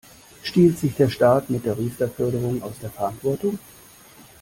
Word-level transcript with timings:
Stiehlt 0.41 0.79
sich 0.79 0.95
der 0.95 1.09
Staat 1.11 1.51
mit 1.51 1.63
der 1.63 1.77
Riester-Förderung 1.77 2.63
aus 2.63 2.79
der 2.81 2.89
Verantwortung? 2.89 3.59